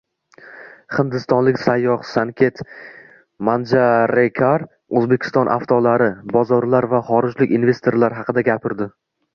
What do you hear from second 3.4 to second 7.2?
Manjarekar Oʻzbekiston avtolari, bozorlar va